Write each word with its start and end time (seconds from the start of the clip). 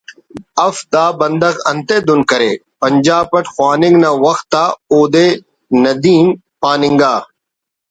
if 0.67 0.77
the 0.93 1.05
بندغ 1.19 1.55
انتئے 1.71 1.97
دن 2.07 2.21
کرے 2.29 2.51
پنجاب 2.81 3.27
اٹ 3.35 3.45
خواننگ 3.53 3.95
نا 4.03 4.11
وخت 4.25 4.51
آ 4.63 4.63
اودے 4.91 5.27
ندیم 5.83 6.27
پاننگا‘ 6.61 7.13